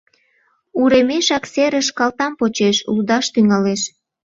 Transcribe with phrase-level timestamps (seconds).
[0.81, 3.81] Уремешак серыш калтам почеш, лудаш тӱҥалеш.